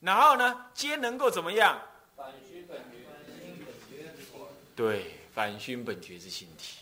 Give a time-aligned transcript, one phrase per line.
[0.00, 1.80] 然后呢，皆能够怎么样？
[4.76, 6.78] 对，反熏本觉之心体。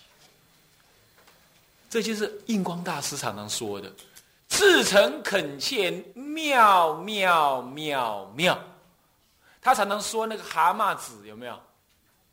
[1.89, 3.91] 这就是印光大师常常说的
[4.49, 8.59] ：“至诚恳切，妙妙妙妙。”
[9.63, 11.59] 他常常说那个蛤蟆子有没有？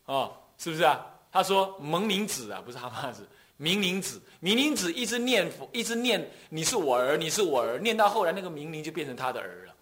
[0.06, 1.00] 哦，是不是啊？
[1.32, 3.26] 他说蒙宁子啊，不是蛤蟆子，
[3.56, 4.22] 明宁子。
[4.42, 9.73] 明宁子一直念佛，一直念你是我儿，你是我儿，念到后来那个明宁就变成他的儿了。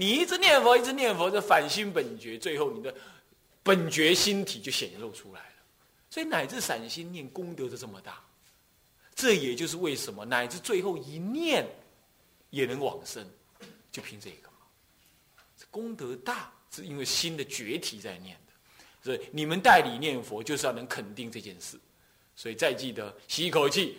[0.00, 2.94] 你一直念佛，一直念佛，这反心本觉，最后你的
[3.62, 5.56] 本觉心体就显露出来了。
[6.08, 8.18] 所以乃至散心念功德就这么大，
[9.14, 11.66] 这也就是为什么乃至最后一念
[12.48, 13.22] 也能往生，
[13.92, 14.56] 就凭这个嘛。
[15.70, 18.54] 功德大是因为心的觉体在念的，
[19.04, 21.78] 所以你们代理念佛就是要能肯定这件事。
[22.34, 23.98] 所以再记得吸一口气。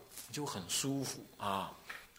[0.31, 1.71] 就很舒服啊！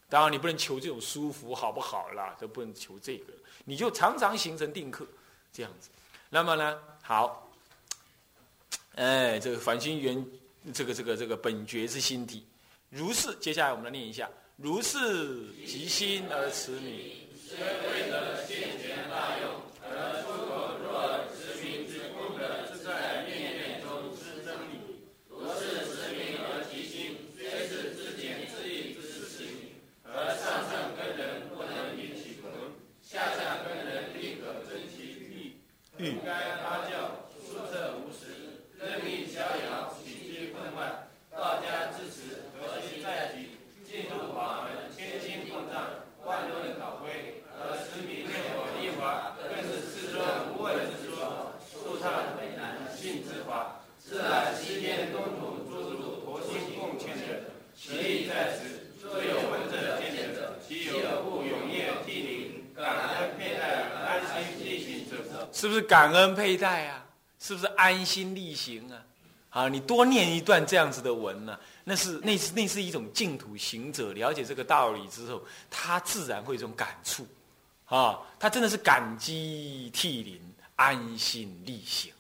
[0.09, 2.37] 当然，你不能求这种舒服，好不好啦？
[2.39, 3.33] 都不能求这个，
[3.65, 5.07] 你就常常形成定课，
[5.53, 5.89] 这样子。
[6.29, 7.51] 那么呢，好，
[8.95, 10.25] 哎，这个反心缘，
[10.75, 12.45] 这个这个这个本觉之心体，
[12.91, 13.35] 如是。
[13.37, 19.72] 接下来我们来念一下：如是即心而持名，虽未得现前大用。
[65.83, 67.05] 感恩佩戴啊？
[67.39, 69.05] 是不是安心力行啊？
[69.51, 77.27] 啊，你多念一段这样子的文呢，那是那是那是一种净土行者了解这个道理之后，他自然会一种感触，
[77.85, 80.41] 啊，他真的是感激涕零，
[80.77, 82.13] 安心力行。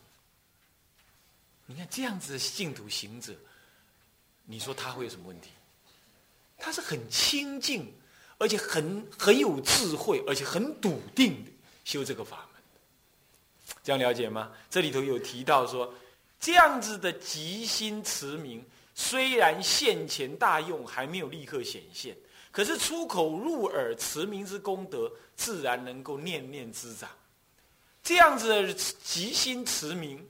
[1.64, 3.32] 你看这样子的净土行者，
[4.44, 5.50] 你说他会有什么问题？
[6.58, 7.90] 他是很清净，
[8.38, 11.50] 而且很很有智慧，而且很笃定的
[11.84, 12.46] 修这个法。
[13.82, 14.53] 这样了解吗？
[14.70, 15.93] 这里头有提到说，
[16.38, 22.16] 这样子的即心持名，虽然现前大用还没有立刻显现，
[22.50, 27.10] 可是出口入耳持名之功德，自然能够念念滋长。
[28.04, 30.25] 这样子的即心持名，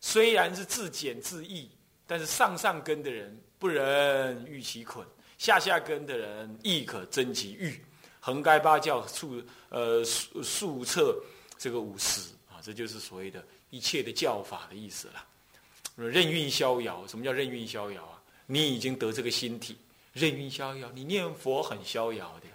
[0.00, 1.68] 虽然是自减自益，
[2.06, 5.04] 但是上上根的人不忍欲其捆，
[5.38, 7.84] 下下根的人亦可增其欲。
[8.20, 11.20] 横该八教数呃数数册
[11.58, 12.30] 这个五十。
[12.64, 15.22] 这就是所谓的一切的教法的意思了。
[15.96, 18.18] 任运逍遥，什么叫任运逍遥啊？
[18.46, 19.76] 你已经得这个心体，
[20.14, 22.46] 任运逍遥，你念佛很逍遥的，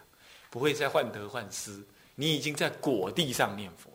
[0.49, 1.79] 不会再患得患失。
[2.15, 3.89] 你已经在果地上念佛，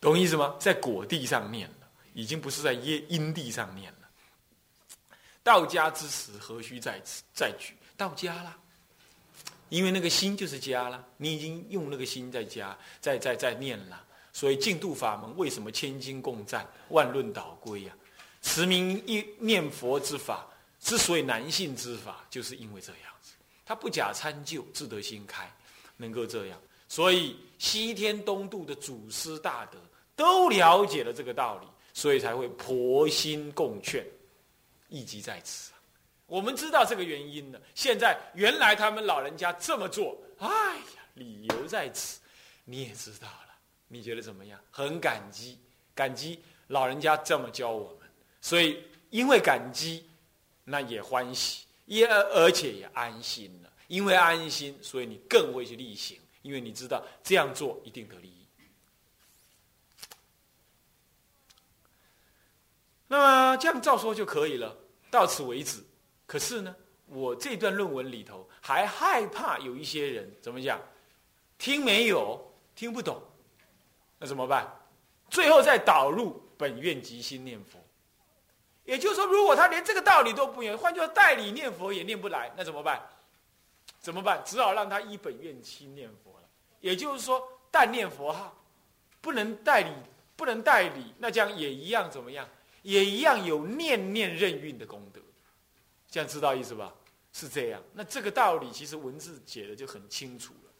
[0.00, 0.54] 懂意思吗？
[0.60, 4.08] 在果地上念了，已经不是在阴阴地上念了。
[5.42, 8.56] 道家之时，何须再次再举道家啦？
[9.68, 14.06] 因为那个心就是家了，你已经用那个心在家，在在在念了。
[14.38, 17.92] 所以净土法门为什么千金共赞，万论倒归呀？
[18.40, 20.46] 持名一念佛之法
[20.78, 23.32] 之所以难信之法，就是因为这样子，
[23.66, 25.52] 他不假参就，自得心开，
[25.96, 26.60] 能够这样。
[26.86, 29.78] 所以西天东渡的祖师大德
[30.14, 34.06] 都了解了这个道理，所以才会婆心共劝，
[34.88, 35.82] 意即在此啊。
[36.26, 37.60] 我们知道这个原因了。
[37.74, 40.46] 现在原来他们老人家这么做，哎
[40.76, 42.20] 呀，理由在此，
[42.64, 43.47] 你也知道了。
[43.88, 44.60] 你觉得怎么样？
[44.70, 45.58] 很感激，
[45.94, 48.08] 感激老人家这么教我们，
[48.40, 50.06] 所以因为感激，
[50.64, 53.72] 那也欢喜，也而且也安心了。
[53.86, 58.46] 因为安心，所以你更会去力行，因为你知道这样做一定得利益。
[63.06, 64.76] 那么这样照说就可以了，
[65.10, 65.82] 到此为止。
[66.26, 66.76] 可是呢，
[67.06, 70.78] 我这段论文里头还害怕有一些人怎么讲，
[71.56, 72.38] 听没有，
[72.74, 73.22] 听不懂。
[74.18, 74.68] 那怎么办？
[75.30, 77.78] 最后再导入本愿即心念佛。
[78.84, 83.06] 也就是说，如果他连这个道理都不明换句话代理念佛也念不来，那怎么办？
[84.00, 84.42] 怎么办？
[84.46, 86.48] 只好让他依本愿心念佛了。
[86.80, 88.56] 也就是说，但念佛号，
[89.20, 89.92] 不能代理，
[90.36, 92.48] 不能代理，那这样也一样怎么样？
[92.82, 95.20] 也一样有念念任运的功德。
[96.10, 96.94] 这样知道意思吧？
[97.32, 97.82] 是这样。
[97.92, 100.72] 那这个道理其实文字解的就很清楚了，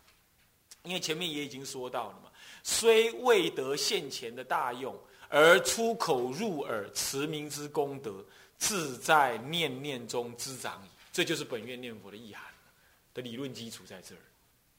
[0.84, 2.27] 因为前面也已经说到了嘛。
[2.70, 4.94] 虽未得现前的大用。
[5.30, 8.24] 而出口入耳持名之功德，
[8.56, 10.88] 自在念念中滋长矣。
[11.12, 12.46] 这就是本愿念佛的意涵
[13.12, 14.24] 的理论基础在这儿，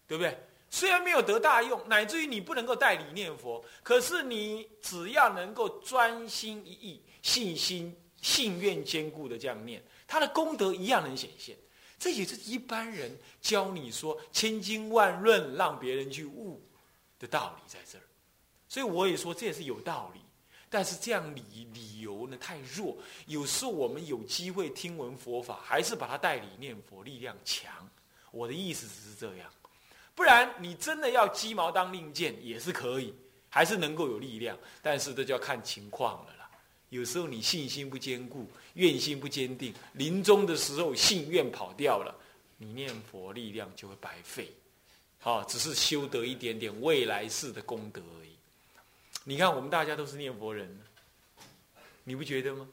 [0.08, 0.36] 对不对？
[0.72, 11.56] 虽然没有得大用，乃至于你不能够代理念佛，可是你只要能够专心一意、信心、信愿坚固的这样念，他的功德一样能显现。
[12.00, 16.60] 这也是一般人教你说千经万论让别人去悟
[17.20, 18.04] 的道理在这儿。
[18.68, 20.22] 所以我也说这也是有道理。
[20.72, 22.96] 但是这样理理由呢太弱，
[23.26, 27.90] 有时候我们有机会听闻佛法，还是把它代理念佛力量强。
[28.30, 29.52] 我的意思只是这样，
[30.14, 33.12] 不然你真的要鸡毛当令箭也是可以，
[33.50, 34.56] 还是能够有力量。
[34.84, 36.48] 但是这就要看情况了啦。
[36.90, 42.16] 有时候你信心不坚固，愿心不坚定，临终的时候信愿跑掉了，
[42.58, 44.52] 你念佛力量就会白费。
[45.20, 48.30] 好，只是修得一点点未来世的功德而已。
[49.26, 50.80] 你看，我们大家都是念佛人，
[52.06, 52.68] 你不觉得吗？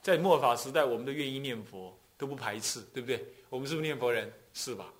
[0.00, 3.26] 在末法时代，我们都愿意念佛，都不排斥，对不对？
[3.50, 4.32] 我们是不是念佛人？
[4.54, 4.92] 是吧？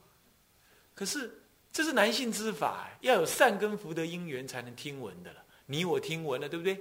[0.97, 1.33] 可是
[1.73, 5.45] 这是男性之法，要有善根福德因缘才能听闻的了。
[5.65, 6.75] 你我听闻了，对不对？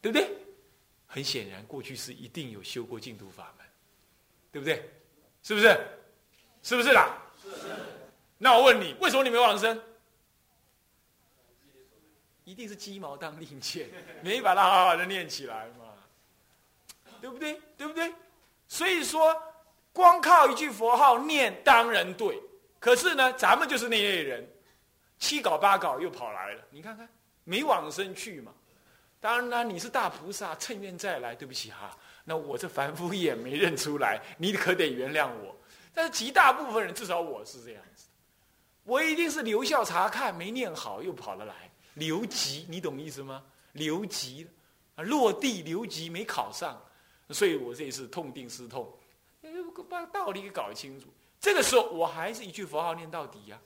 [0.00, 0.28] 对不对？
[1.06, 3.66] 很显然，过去是一定有修过净土法门，
[4.50, 4.90] 对不对？
[5.44, 5.80] 是不是？
[6.64, 7.22] 是不是啦？
[7.40, 7.48] 是。
[8.42, 9.80] 那我问你，为什么你没往生？
[12.42, 13.88] 一定是鸡毛当令箭，
[14.20, 15.94] 没把它好好的念起来嘛，
[17.20, 17.60] 对不对？
[17.76, 18.12] 对不对？
[18.66, 19.40] 所以说，
[19.92, 22.36] 光靠一句佛号念当然对，
[22.80, 24.44] 可是呢，咱们就是那类人，
[25.20, 26.64] 七搞八搞又跑来了。
[26.68, 27.08] 你看看，
[27.44, 28.52] 没往生去嘛。
[29.20, 31.32] 当然啦，你是大菩萨，趁愿再来。
[31.32, 35.56] 对不起哈，那我这凡夫也没认出来，你可得原谅我。
[35.94, 38.06] 但是极大部分人，至少我是这样子，
[38.84, 41.70] 我一定是留校查看，没念好又跑了来。
[41.94, 43.44] 留级，你懂意思吗？
[43.72, 44.48] 留级，
[44.96, 46.80] 啊，落地留级没考上，
[47.30, 48.92] 所以我这一次痛定思痛，
[49.88, 51.06] 把道理给搞清楚。
[51.38, 53.60] 这个时候我还是一句佛号念到底呀。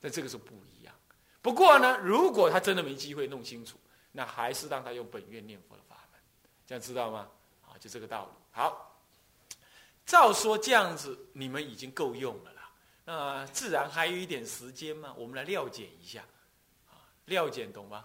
[0.00, 0.94] 但这个时候不一样。
[1.40, 3.76] 不过呢，如果他真的没机会弄清楚，
[4.12, 6.20] 那还是让他用本愿念佛的法门，
[6.66, 7.28] 这样知道吗？
[7.62, 8.30] 啊，就这个道理。
[8.52, 8.96] 好，
[10.06, 12.61] 照说这样子你们已经够用了啦。
[13.04, 16.20] 那自然还有一点时间嘛，我们来料检一下。
[16.90, 16.96] 啊
[17.26, 18.04] 料检懂吗？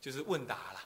[0.00, 0.80] 就是问答了，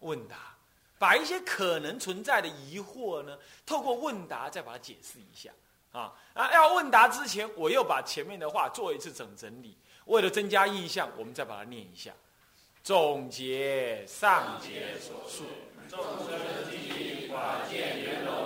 [0.00, 0.54] 问答，
[0.98, 5.50] 把一些可能存在的疑惑呢，透过问答再把它解释一下
[5.92, 6.52] 啊啊！
[6.52, 12.12] 要问答之前，我又把前面的话做一次整整理，为了增加印象，我们再把它念一下。
[12.82, 15.44] 总结上节所述，
[15.88, 18.43] 众生基于法见圆融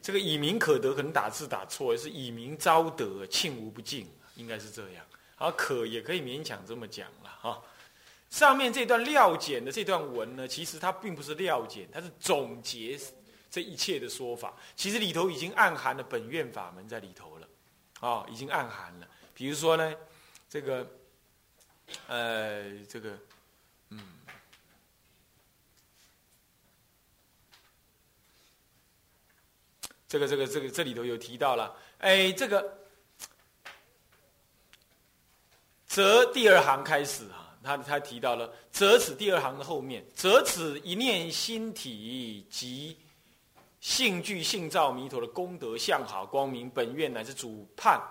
[0.00, 5.04] 这个以民可得，可能打字打错，是以民招得，庆无不尽，应该是这样。
[5.36, 7.62] 好，可也可以勉强这么讲了哈。
[8.30, 12.98] 上面这段料简的这段文呢，其实它并不是料简，它是总结
[13.50, 14.54] 这一切的说法。
[14.74, 17.48] 其实里头已经暗含了本愿法门在里头了，
[18.00, 19.08] 啊，已经暗含了。
[19.34, 19.94] 比如说呢，
[20.48, 20.90] 这个，
[22.06, 23.18] 呃，这个，
[23.90, 24.17] 嗯。
[30.08, 32.78] 这个这个这个这里头有提到了，哎，这个，
[35.86, 42.96] 则第二行开始啊，他他提到了，则此第二行的后面，则此一念心体及
[43.80, 48.02] 性具性照弥陀的功德相好光明本愿乃至主判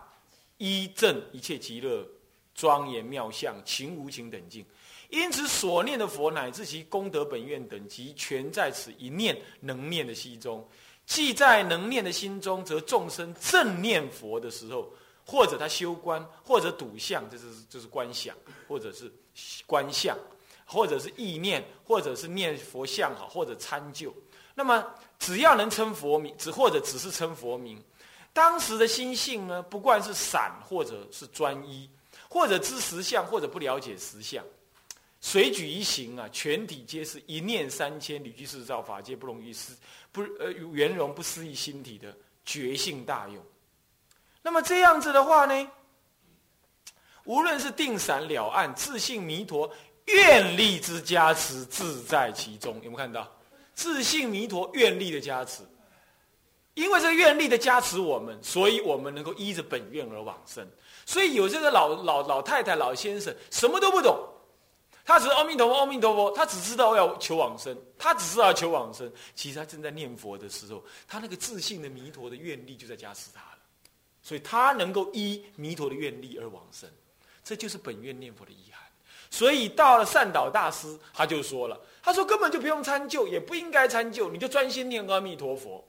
[0.58, 2.08] 依正一切极乐
[2.54, 4.64] 庄严妙相情无情等境，
[5.10, 10.68] 因此所念的佛乃至其功德本愿等及全在此一念能念的心中。
[11.06, 14.92] 既在能念的心中，则众生正念佛的时候，
[15.26, 18.36] 或者他修观，或者睹相，这是这是观想，
[18.68, 19.10] 或者是
[19.66, 20.18] 观相，
[20.66, 24.14] 或者是意念，或者是念佛像好，或者参就。
[24.54, 24.86] 那么
[25.18, 27.82] 只要能称佛名，只或者只是称佛名，
[28.34, 31.90] 当时的心性呢，不管是散或者是专一，
[32.28, 34.44] 或者知实相，或者不了解实相。
[35.30, 39.76] 随举一行啊，全体皆是一念三千，屡居四照，法界不容于思，
[40.10, 42.16] 不呃圆融不思议心体的
[42.46, 43.46] 觉性大用。
[44.42, 45.70] 那么这样子的话呢，
[47.26, 49.70] 无论是定散了岸，自信弥陀
[50.06, 52.76] 愿力之加持，自在其中。
[52.76, 53.30] 有没有看到？
[53.74, 55.62] 自信弥陀愿力的加持，
[56.74, 60.66] 因为这个愿力的加持，我们所以我们能够依着本愿而往生。
[61.06, 64.18] 所以有这个老老老太太、老先生什么都不懂。
[65.08, 66.32] 他只是阿弥陀佛，阿弥陀佛。
[66.32, 69.10] 他只知道要求往生，他只知道求往生。
[69.36, 73.60] 其实他正在念佛的时候，他那个自信的弥陀的愿力就在加持他了，
[74.22, 76.90] 所以他能够依弥陀的愿力而往生。
[77.42, 78.84] 这就是本愿念佛的意涵。
[79.30, 85.82] 所以到了善导大师，他就说了：“他说根本就不用参就，也不应该参就，你就专心念阿弥陀佛。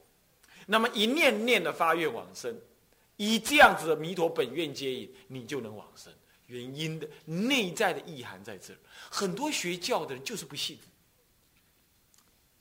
[0.66, 2.56] 那么一念念的发愿往生，
[3.16, 6.12] 以这样子的弥陀本愿接引，你就能往生。”
[6.48, 8.76] 原因的内在的意涵在这儿，
[9.10, 10.78] 很多学教的人就是不信。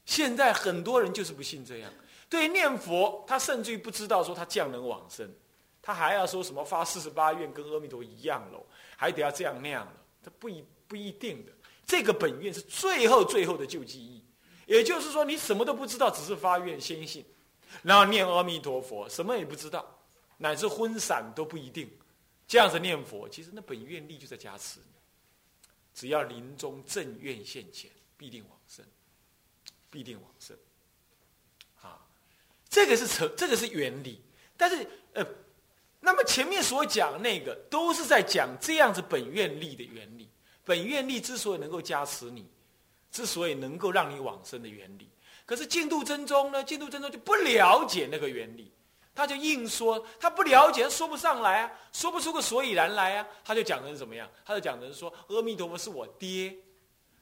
[0.05, 1.91] 现在很多人就是不信这样，
[2.29, 5.29] 对念佛，他甚至于不知道说他降能往生，
[5.81, 8.65] 他还要说什么发四十八愿跟阿弥陀一样喽，
[8.95, 11.51] 还得要这样那样了，这不一不一定的。
[11.85, 14.23] 这个本愿是最后最后的救济意，
[14.65, 17.25] 也就是说你什么都不知道，只是发愿先信，
[17.83, 19.85] 然后念阿弥陀佛，什么也不知道，
[20.37, 21.89] 乃至昏散都不一定。
[22.47, 24.79] 这样子念佛，其实那本愿力就在加持。
[25.93, 28.85] 只要临终正愿现前，必定往生，
[29.89, 30.55] 必定往生。
[31.81, 31.99] 啊，
[32.69, 34.21] 这个是成，这个是原理。
[34.55, 35.25] 但是，呃，
[35.99, 40.29] 那么前面所讲那个，都是在讲这样子本愿力的原理。
[40.63, 42.45] 本愿力之所以能够加持你，
[43.11, 45.09] 之所以能够让你往生的原理，
[45.45, 46.63] 可是净度真宗呢？
[46.63, 48.71] 净度真宗就不了解那个原理。
[49.17, 53.27] 他就硬说，他不了解，说不上来啊，说不出个所以然来啊。
[53.43, 54.29] 他就讲成怎么样？
[54.45, 56.55] 他就讲成说，阿弥陀佛是我爹，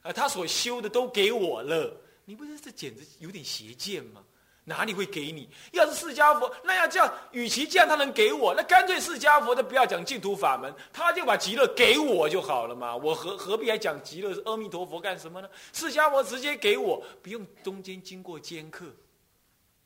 [0.02, 1.90] 啊，他所修的都给我了。
[2.26, 4.22] 你不是这简直有点邪见吗？
[4.64, 5.48] 哪里会给你？
[5.72, 12.94] 要是释迦佛，那要这样，与其这样他能给我，那干脆释迦佛都不要讲净土法门，他就把极乐给我就好了嘛。
[12.94, 15.48] 我何何必还讲极乐阿弥陀佛干什么呢？
[15.72, 18.84] 释迦佛直接给我，不用中间经过尖刻，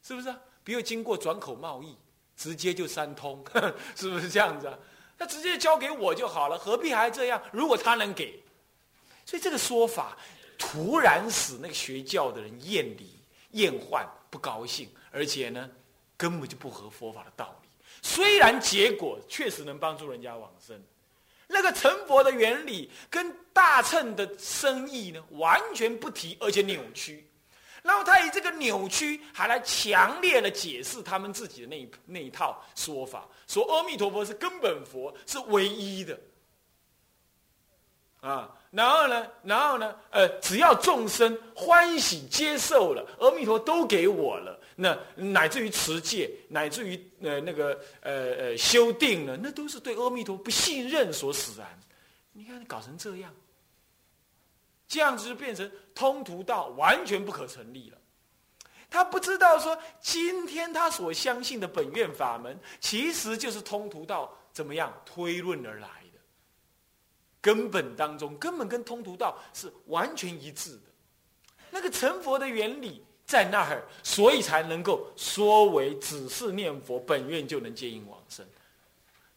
[0.02, 0.34] 是不是？
[0.62, 1.96] 不用经过转口贸易，
[2.36, 3.44] 直接就三通，
[3.96, 4.78] 是不是这样子啊？
[5.18, 7.42] 他直接交给我就好了，何必还这样？
[7.52, 8.42] 如果他能给，
[9.26, 10.16] 所以这个说法
[10.58, 13.18] 突然使那个学教的人厌离、
[13.50, 15.68] 厌患、不高兴，而且呢，
[16.16, 17.68] 根本就不合佛法的道理。
[18.02, 20.82] 虽然结果确实能帮助人家往生，
[21.46, 27.29] 那个成佛的原理跟大乘的深意呢，完全不提，而且扭曲。
[27.82, 36.18] 然后他以这个扭曲，还来强烈的解释他们自己的那一那一套说法，说阿弥陀佛是根本佛，是唯一的。
[38.20, 51.66] 啊，然后呢，然后呢，呃，只要众生欢喜接受了，阿弥陀都给我了，那乃至于持戒，乃至于呃那个呃呃修定了，那都是对阿弥陀不信任所使然。
[52.32, 53.34] 你看，搞成这样。
[54.90, 57.98] 这样子就变成通途道，完全不可成立了。
[58.90, 66.18] 他不知道说今天他所相信的本愿法门，其实就是通途道怎么样推论而来的，
[67.40, 70.82] 根本当中根本跟通途道是完全一致的。
[71.70, 78.44] 那个成佛的原理在那儿，所以才能够说为只是念佛本愿就能接引往生。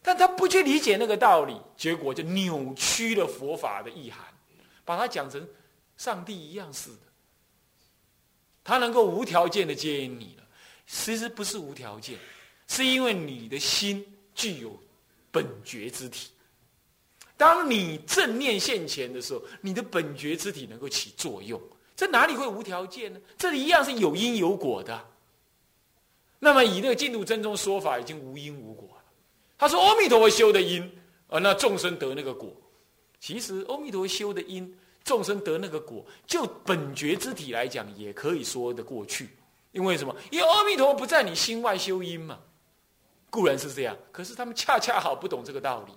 [0.02, 4.20] 但他不去理解那个道理，结果就扭曲了佛法的意涵，
[4.84, 5.46] 把它讲成
[5.96, 6.98] 上帝一样似的。
[8.62, 10.44] 他能够无条件的接引你了，
[10.86, 12.18] 其实不是无条件，
[12.66, 14.78] 是因为你的心具有
[15.30, 16.30] 本觉之体。
[17.36, 21.60] 当你正念现前的时候，你的本觉之体能够起作用。
[21.96, 23.20] 这哪里会无条件呢？
[23.36, 25.04] 这里一样是有因有果的。
[26.38, 29.04] 那么以那个净土真宗说法，已经无因无果了。
[29.58, 30.82] 他说：“阿弥陀佛修的因，
[31.28, 32.54] 啊，那众生得那个果。
[33.24, 34.70] 其实阿弥陀修的因，
[35.02, 39.30] 众生得那个果，就本觉之体来讲，也可以说得过去。
[39.72, 40.14] 因为什么？
[40.30, 42.38] 因为阿弥陀不在你心外修因嘛。
[43.30, 45.92] 固然是这样，可是他们恰恰好不懂这个道理。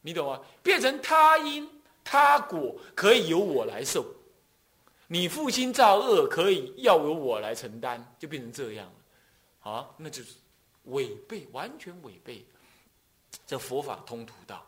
[0.00, 0.40] 你懂吗？
[0.62, 1.68] 变成他因
[2.02, 4.06] 他果，可以由我来受。
[5.06, 9.70] 你父亲造恶，可以要由我来承担，就变成这样了。
[9.70, 10.34] 啊，那就是。”
[10.84, 12.42] 违背，完全违背，
[13.46, 14.64] 这佛法通途道，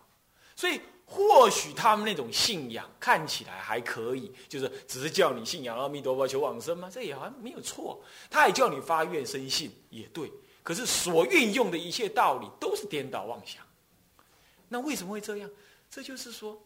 [0.56, 6.90] 所以或许他们那种信仰看起来还可以，就是只是叫你信仰阿弥陀佛求往生吗？
[6.90, 8.02] 这也好像没有错。
[8.30, 10.32] 他也叫你发愿生信，也对。
[10.62, 13.62] 可是所运用的一切道理都是颠倒妄想。
[14.68, 15.50] 那为什么会这样？
[15.90, 16.62] 这就是说，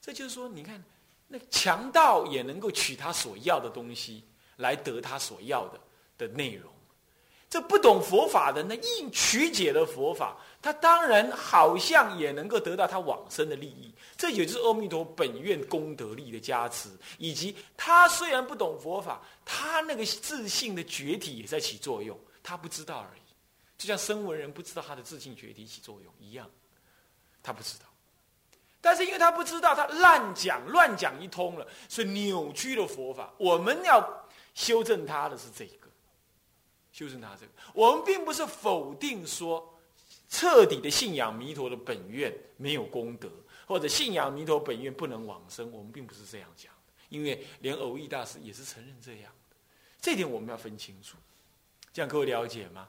[0.00, 0.84] 这就是说，你看，
[1.28, 4.22] 那强盗也能够取他所要的东西
[4.58, 5.80] 来得他所要的
[6.18, 6.70] 的内容。
[7.54, 13.94] 这不懂佛法的，那硬曲解了佛法，他当然好像也能够得到他往生的利益。
[14.16, 23.20] 这也就是阿弥陀本愿功德力的加持，以及他虽然不懂佛法，他那个自信的觉体也在起作用，他不知道而已。
[23.78, 26.50] 就像声闻人不知道他的自信觉体起作用一样，
[27.40, 27.84] 他不知道。
[28.80, 33.32] 但是因为他不知道，他乱讲乱讲一通了，所以扭曲了佛法。
[33.38, 35.83] 我们要修正他的是这个。
[36.94, 39.76] 修正他这个，我们并不是否定说
[40.28, 43.28] 彻底的信仰弥陀的本愿没有功德，
[43.66, 46.92] 或者信仰弥陀本愿不能往生，我们并不是这样讲的。
[47.08, 49.56] 因为连偶益大师也是承认这样的，
[50.00, 51.16] 这点我们要分清楚。
[51.92, 52.88] 这样各位了解吗？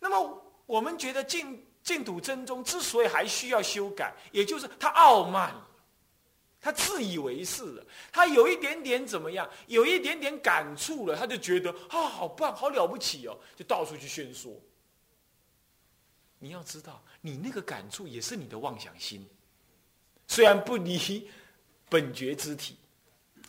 [0.00, 5.54] 那么我们觉得净净土真宗之所以还需要修改，也就是他傲慢。
[6.64, 14.50] 他自以为是了，他有一点点怎么样，有一点点感触了，他就觉得啊，好棒，好了不起哦，就到处去宣说。
[16.38, 19.28] 你要知道，你那个感触也是你的妄想心，
[20.26, 21.28] 虽然不离
[21.90, 22.78] 本觉之体，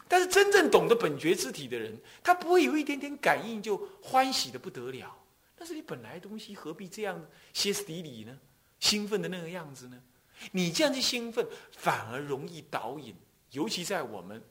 [0.10, 5.18] 但是真正懂得本觉之体的人，他不会有一点点感应就欢喜的不得了。
[5.58, 8.38] 那是你本来东西，何必这样歇斯底里呢？
[8.82, 10.04] 兴奋的那个样子呢？
[10.52, 13.16] 你这样去兴奋，反而容易导引，
[13.52, 14.42] 尤其在我们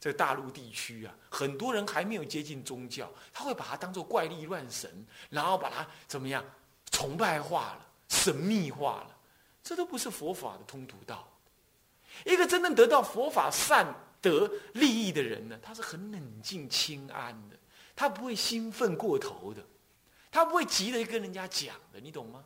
[0.00, 6.44] 这大陆地区啊，很多人还没有接近宗教，他会把它当做怪力乱神，然后把它怎么样
[6.90, 9.16] 崇拜化了、神秘化了，
[9.62, 11.28] 这都不是佛法的通途道。
[12.24, 13.86] 一个真正得到佛法善
[14.20, 17.56] 得利益的人呢，他是很冷静清安的，
[17.96, 19.64] 他不会兴奋过头的，
[20.30, 22.44] 他不会急着跟人家讲的，你懂吗？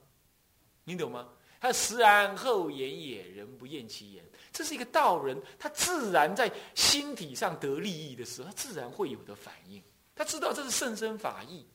[0.85, 1.27] 你懂吗？
[1.67, 4.25] 他实然后言也，人不厌其言。
[4.53, 9.83] 这是一个道人，他自然在心体上得利益的时候，他自然会有的反应。
[10.15, 11.67] 他知道这是甚深法义，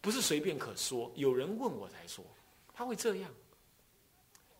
[0.00, 1.10] 不是随便可说。
[1.16, 2.24] 有人问我才说，
[2.72, 3.30] 他会这样。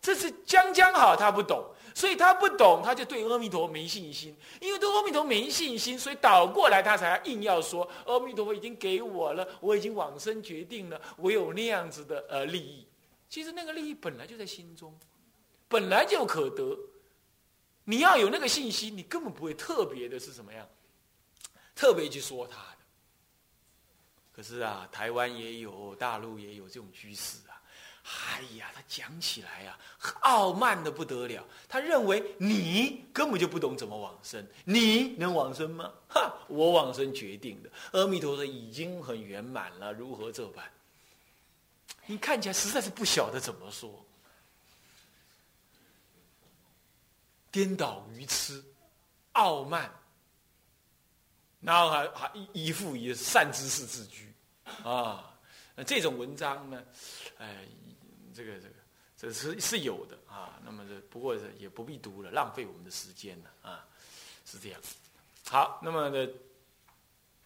[0.02, 4.36] 这是将将好，他不懂，所以他不懂，他就对阿弥陀没信心。
[4.60, 12.84] 因为对阿弥陀没信心，所以倒过来他才硬要说阿弥陀佛已经给我了，我已经往生决定了，我有那样子的呃利益。
[13.28, 14.96] 其实那个利益本来就在心中，
[15.68, 16.78] 本来就可得。
[17.84, 20.68] 你要有那个信息，你根本不会特别的是什么样，
[21.74, 22.78] 特别去说他的。
[24.32, 27.62] 可是啊，台湾也有，大陆也有这种居士啊。
[28.04, 29.78] 哎呀，他讲起来啊，
[30.20, 31.44] 傲慢的不得了。
[31.68, 35.92] 他认为你根本就不懂怎么往生，你能往生吗？
[36.08, 37.70] 哈，我往生决定的。
[37.92, 40.64] 阿弥陀佛已经很圆满了，如何这般？
[42.06, 44.04] 你看起来实在是不晓得怎么说，
[47.50, 48.64] 颠倒愚痴、
[49.32, 49.92] 傲慢，
[51.60, 54.32] 然后还还一副以善知识自居
[54.82, 55.34] 啊。
[55.74, 56.82] 那这种文章呢，
[57.38, 57.66] 哎，
[58.34, 58.74] 这个这个
[59.16, 60.60] 这是是有的啊。
[60.64, 63.84] 那么这不过也不必读了，浪费我们的时间了啊。
[64.44, 64.80] 是这样。
[65.48, 66.28] 好，那么呢，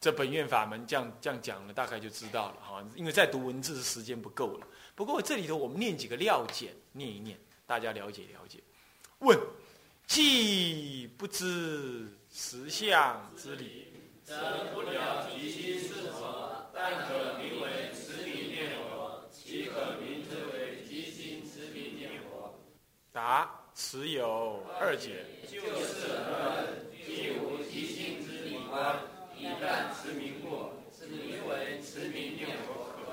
[0.01, 2.83] 这本院法门这样这样讲了，大概就知道了哈。
[2.97, 4.67] 因为在读文字的时间不够了。
[4.95, 8.59] 不过这里头我们念几个料简，念一念，大家了解了解。
[9.19, 9.39] 问：
[10.07, 13.93] 既不知实相之理，
[14.25, 14.35] 则
[14.73, 22.59] 不了其心是佛，但可名为持名念佛，岂可名之为即心持名念佛？
[23.13, 25.27] 答：此有二解。
[25.47, 28.99] 就是人既无即心之理观。
[30.03, 33.13] 持名过，是名为持名念佛可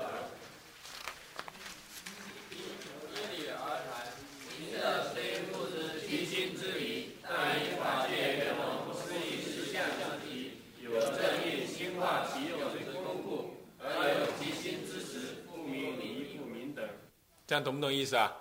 [3.12, 4.08] 依理而谈，
[4.56, 13.84] 行者虽不知其心之理，但以法界圆融不思议实相之体，有正应心化其用之功故，而
[14.20, 16.88] 有其心之时，不明理不明等。
[17.46, 18.34] 这样懂不懂意思啊？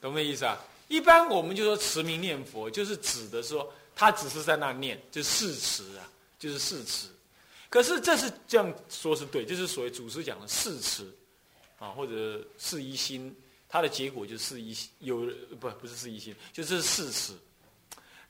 [0.00, 0.58] 懂没意思啊？
[0.88, 7.08] 一般我们就说持名念佛，就是指的说他只是在那念，就誓词啊，就是誓词。
[7.76, 11.14] 可是这是这样说，是对，就是所谓祖师讲的誓词，
[11.78, 13.36] 啊，或者是一心，
[13.68, 17.38] 它的结果就是一有不不是是一心，就是誓词。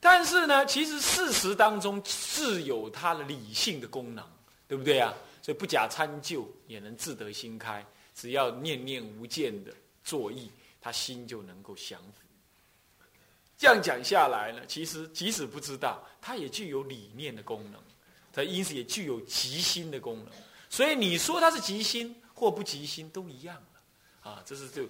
[0.01, 4.29] 但是呢，其实事实当中自有它的理性的功能，
[4.67, 5.15] 对不对啊？
[5.43, 13.07] 所以不假参就也能自得心开，只要念念无间的作意，他心就能够降伏。
[13.57, 17.81] 这样讲下来呢，其实即使不知道，它也具有理念的功能。
[18.37, 20.27] 它因此也具有极心的功能，
[20.69, 24.83] 所以你说它是极心或不极心都一样了，啊，这是就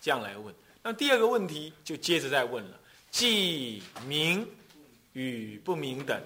[0.00, 0.54] 这样来问。
[0.82, 4.48] 那第二个问题就接着再问了，即明
[5.12, 6.18] 与不明等。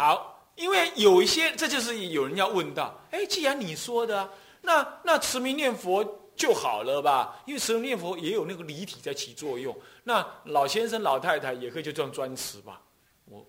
[0.00, 4.26] 好，因为有一些，这就是有人要问到，哎，既然你说的，
[4.62, 6.02] 那那持名念佛
[6.34, 7.42] 就好了吧？
[7.44, 12.80] 因为持名念佛也有那个离体在起作用，那老先生老太太也可以就这样专持吧？
[13.26, 13.46] 我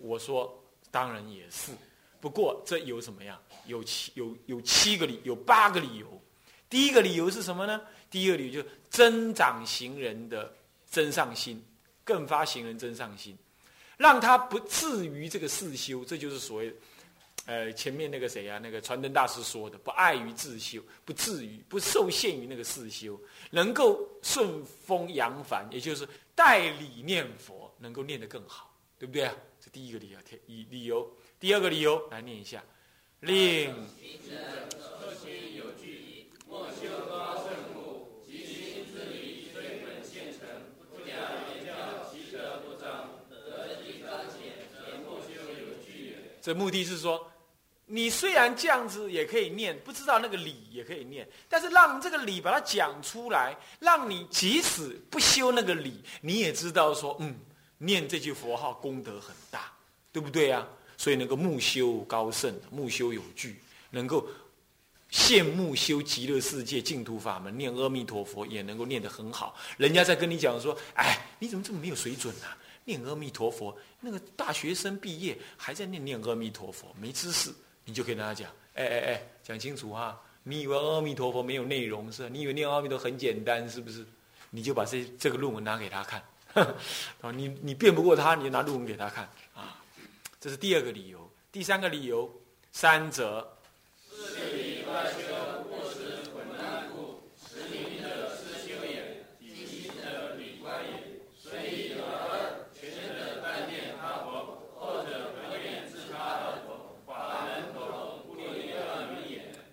[0.00, 0.52] 我说
[0.90, 1.70] 当然也是，
[2.20, 3.40] 不过这有什么呀？
[3.66, 6.20] 有七有有七个理，有八个理由。
[6.68, 7.80] 第一个理由是什么呢？
[8.10, 10.52] 第一个理由就是增长行人的
[10.90, 11.64] 真上心，
[12.02, 13.38] 更发行人真上心。
[14.02, 16.74] 让他不至于这个世修，这就是所谓，
[17.46, 23.18] 呃，前面那个谁啊，那个传灯大师说的，不碍于自修，不至于不受限于那个世修，
[23.52, 29.32] 能够顺风扬帆，也就是代理念佛，能够念得更好，对不对啊？
[29.60, 31.08] 这第一个理由，理理由。
[31.38, 32.60] 第二个理由来念一下，
[33.20, 33.72] 令。
[46.42, 47.24] 这目的是说，
[47.86, 57.34] 你虽然这样子也可以念，不知道那个理也可以念，但是让这个理把它讲出来，让你即使不修那个理，你也知道说，嗯，
[57.78, 59.72] 念这句佛号功德很大，
[60.12, 60.66] 对不对呀？
[60.98, 63.56] 所以能够目修高胜，目修有据，
[63.90, 64.26] 能够
[65.10, 69.54] 羡慕修极乐世界净土法门，念阿弥陀佛也能够念得很好。
[69.76, 72.46] 人家在跟你讲说，哎，你怎么这么没有水准呢？
[72.84, 77.52] 念阿弥陀佛，那个大学生毕业还在念念阿弥陀佛，没知识，
[77.84, 80.20] 你就可以跟他讲，哎哎哎，讲清楚啊！
[80.44, 82.28] 你以为阿弥陀佛没有内容是？
[82.28, 84.04] 你以为念阿弥陀很简单是不是？
[84.50, 86.22] 你就把这这个论文拿给他看，
[86.54, 89.80] 啊， 你你辩不过他，你就拿论文给他看啊！
[90.40, 92.30] 这是第二个理由，第三个理由，
[92.72, 93.56] 三者。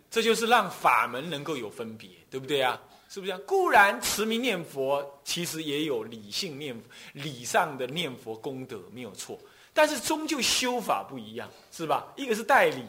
[0.10, 2.82] 这就是让法门能够有分别，对不对啊？
[3.10, 3.40] 是不是啊？
[3.46, 6.80] 固然持名念佛，其实也有理性念
[7.14, 9.40] 理上的念佛功德，没有错。
[9.74, 12.12] 但是终究修法不一样，是吧？
[12.18, 12.84] 一个是代理，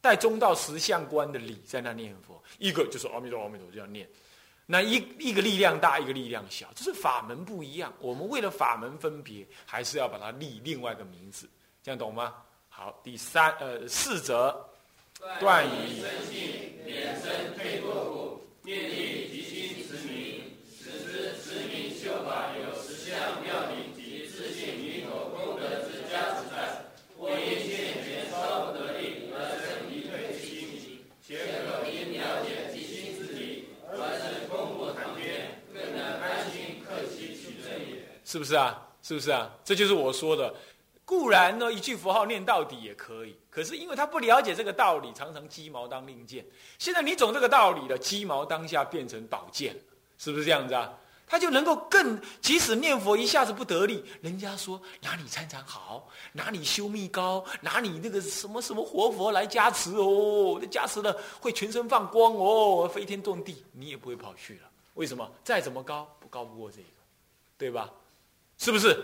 [0.00, 4.08] 带中道实相观的理在那念佛；一个就是阿弥陀阿弥陀这样念。
[4.66, 7.92] 那一一个力量大，一个力量小，这是法门不一样。
[8.00, 11.48] 我们为了法门分别，还是要把它立另外一个名字，
[11.82, 12.34] 这样懂吗？
[12.68, 14.54] 好，第三呃四则。
[15.38, 20.40] 断以生信，免生退堕故，念力即心持名，
[20.80, 23.12] 使之持名修法有实相
[23.44, 26.88] 妙理及自信弥陀功德之加持在。
[27.18, 37.36] 或因现前稍不得力而生一退之心，且可因了解即心之理，而使功不长天，更能安心克己。
[38.30, 38.80] 是不是啊？
[39.02, 39.50] 是不是啊？
[39.64, 40.54] 这就是我说的。
[41.04, 46.46] 固然呢，一句佛号念到底也可以，可是因为他不了解这个道理，常常鸡毛当令箭。
[46.78, 49.74] 现在你懂这个道理了，鸡毛当下变成宝剑
[50.16, 50.92] 是不是这样子啊？
[51.26, 64.60] 他就能够更，即使念佛一下子不得力，人家说哪里参禅好，哪里修密高，哪里那个什么什么活佛来加持哦，加持了会全身放光哦，飞天遁地，你也不会跑去了。
[64.94, 65.28] 为什么？
[65.42, 66.84] 再怎么高，不高不过这个，
[67.58, 67.90] 对吧？
[68.60, 68.94] 是不是？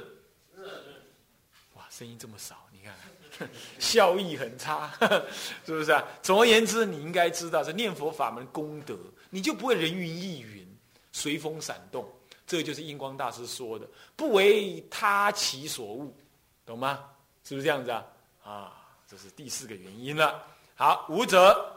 [1.74, 3.48] 哇声音这么少，你看，
[3.80, 4.92] 效益很差，
[5.64, 6.04] 是不是啊？
[6.22, 8.94] 总而言之，你应该知道这念佛法门功德，
[9.30, 10.78] 你就不会人云亦云、
[11.10, 12.06] 随风闪动。
[12.46, 16.14] 这就是印光大师说的“不为他其所误”，
[16.66, 17.02] 懂吗？
[17.42, 18.04] 是不是这样子啊？
[18.44, 18.72] 啊，
[19.08, 20.44] 这是第四个原因了。
[20.74, 21.72] 好，五者。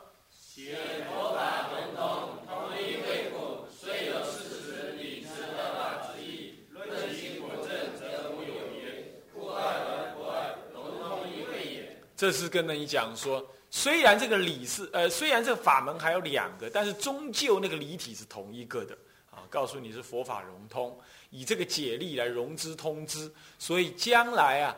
[12.19, 18.93] 这是跟你讲说，虽然这个理是呃，虽然这个法门还有两个，但是终究那个理体是同一个的
[19.32, 19.39] 啊。
[19.49, 24.75] 告诉你是佛法融通，以这个解力来融资通知，所以将来啊，